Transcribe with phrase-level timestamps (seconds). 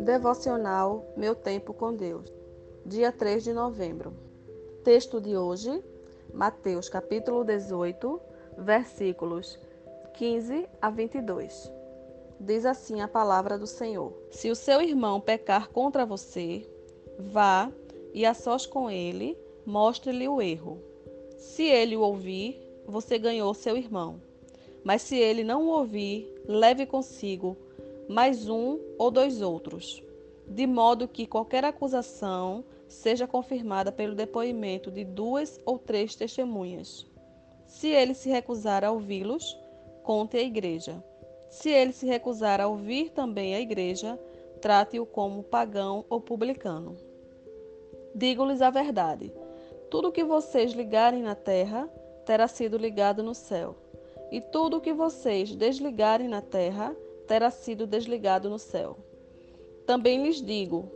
[0.00, 2.32] Devocional Meu Tempo com Deus,
[2.86, 4.14] dia 3 de novembro.
[4.82, 5.84] Texto de hoje,
[6.32, 8.18] Mateus capítulo 18,
[8.56, 9.58] versículos
[10.14, 11.70] 15 a 22.
[12.40, 16.66] Diz assim a palavra do Senhor: Se o seu irmão pecar contra você,
[17.18, 17.70] vá
[18.14, 19.36] e a sós com ele,
[19.66, 20.80] mostre-lhe o erro.
[21.36, 24.18] Se ele o ouvir, você ganhou seu irmão.
[24.82, 27.54] Mas se ele não o ouvir, leve consigo
[28.10, 30.02] mais um ou dois outros,
[30.44, 37.06] de modo que qualquer acusação seja confirmada pelo depoimento de duas ou três testemunhas.
[37.66, 39.56] Se ele se recusar a ouvi-los,
[40.02, 41.00] conte à igreja.
[41.48, 44.18] Se ele se recusar a ouvir também a igreja,
[44.60, 46.96] trate-o como pagão ou publicano.
[48.12, 49.32] Digo-lhes a verdade:
[49.88, 51.88] tudo o que vocês ligarem na terra
[52.26, 53.76] terá sido ligado no céu,
[54.32, 56.92] e tudo o que vocês desligarem na terra
[57.30, 58.96] terá sido desligado no céu.
[59.86, 60.90] Também lhes digo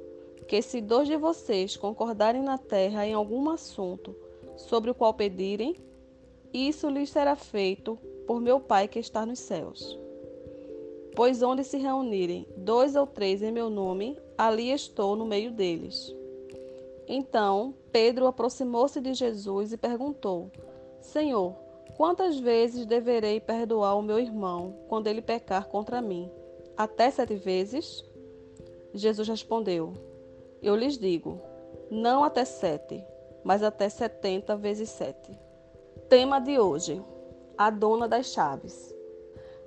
[0.49, 4.17] que se dois de vocês concordarem na terra em algum assunto
[4.57, 5.77] sobre o qual pedirem,
[6.53, 9.97] isso lhes será feito por meu Pai que está nos céus.
[11.15, 16.13] Pois onde se reunirem dois ou três em meu nome, ali estou no meio deles.
[17.07, 20.51] Então Pedro aproximou-se de Jesus e perguntou:
[21.01, 21.55] Senhor,
[21.97, 26.29] Quantas vezes deverei perdoar o meu irmão quando ele pecar contra mim?
[26.77, 28.05] Até sete vezes?
[28.93, 29.93] Jesus respondeu:
[30.61, 31.41] Eu lhes digo,
[31.89, 33.05] não até sete,
[33.45, 35.39] mas até setenta vezes sete.
[36.09, 37.01] Tema de hoje:
[37.57, 38.93] A dona das chaves.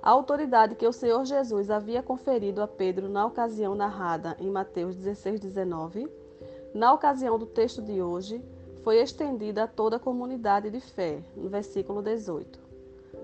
[0.02, 4.94] A autoridade que o Senhor Jesus havia conferido a Pedro na ocasião narrada em Mateus
[4.94, 6.08] 16, 19,
[6.74, 8.42] na ocasião do texto de hoje,
[8.88, 12.58] foi estendida a toda a comunidade de fé, no versículo 18.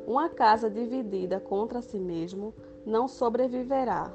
[0.07, 2.53] Uma casa dividida contra si mesmo
[2.85, 4.13] não sobreviverá.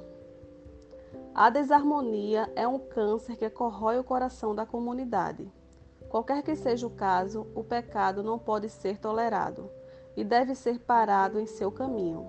[1.34, 5.52] A desarmonia é um câncer que corrói o coração da comunidade.
[6.08, 9.72] Qualquer que seja o caso, o pecado não pode ser tolerado
[10.16, 12.28] e deve ser parado em seu caminho.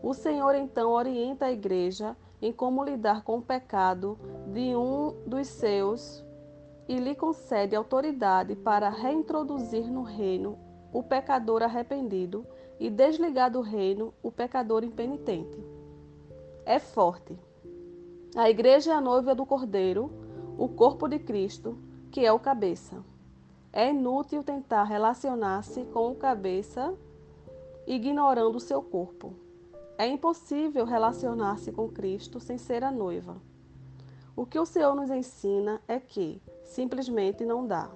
[0.00, 4.16] O Senhor então orienta a igreja em como lidar com o pecado
[4.52, 6.24] de um dos seus
[6.88, 10.58] e lhe concede autoridade para reintroduzir no reino
[10.92, 12.46] o pecador arrependido
[12.78, 15.58] e desligar do reino o pecador impenitente.
[16.64, 17.38] É forte.
[18.36, 20.10] A igreja é a noiva do Cordeiro,
[20.58, 21.78] o corpo de Cristo,
[22.10, 23.04] que é o cabeça.
[23.72, 26.94] É inútil tentar relacionar-se com o cabeça
[27.86, 29.34] ignorando o seu corpo.
[29.98, 33.36] É impossível relacionar-se com Cristo sem ser a noiva.
[34.34, 37.90] O que o Senhor nos ensina é que simplesmente não dá.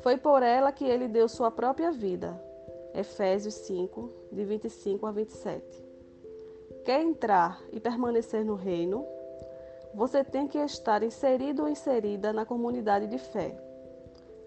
[0.00, 2.42] Foi por ela que ele deu sua própria vida.
[2.94, 5.84] Efésios 5, de 25 a 27.
[6.84, 9.06] Quer entrar e permanecer no reino?
[9.94, 13.56] Você tem que estar inserido ou inserida na comunidade de fé.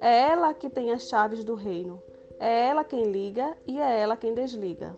[0.01, 2.01] É ela que tem as chaves do reino.
[2.39, 4.97] É ela quem liga e é ela quem desliga.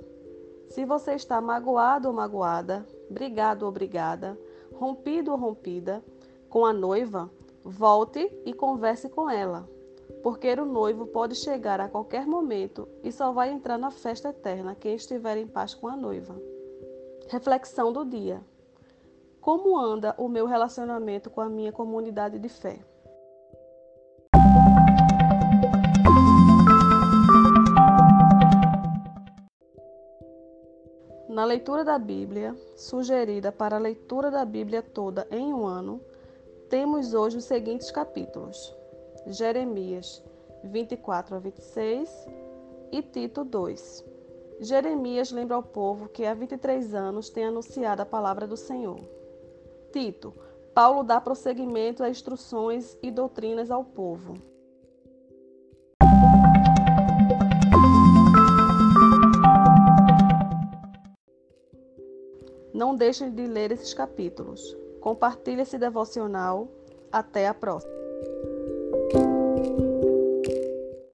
[0.69, 4.37] Se você está magoado ou magoada, brigado ou brigada,
[4.73, 6.03] rompido ou rompida
[6.49, 7.29] com a noiva,
[7.69, 9.69] Volte e converse com ela,
[10.23, 14.73] porque o noivo pode chegar a qualquer momento e só vai entrar na festa eterna
[14.73, 16.33] quem estiver em paz com a noiva.
[17.27, 18.41] Reflexão do dia:
[19.41, 22.79] Como anda o meu relacionamento com a minha comunidade de fé?
[31.27, 35.99] Na leitura da Bíblia, sugerida para a leitura da Bíblia toda em um ano,
[36.69, 38.75] temos hoje os seguintes capítulos:
[39.27, 40.23] Jeremias
[40.63, 42.27] 24 a 26
[42.91, 44.05] e Tito 2.
[44.59, 48.99] Jeremias lembra ao povo que há 23 anos tem anunciado a palavra do Senhor.
[49.91, 50.33] Tito,
[50.73, 54.35] Paulo dá prosseguimento a instruções e doutrinas ao povo.
[62.73, 64.86] Não deixem de ler esses capítulos.
[64.99, 66.67] Compartilhe esse devocional.
[67.11, 67.97] Até a próxima.